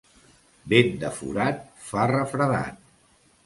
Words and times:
Vent 0.73 0.89
de 1.03 1.11
forat 1.19 1.63
fa 1.93 2.09
refredat. 2.15 2.85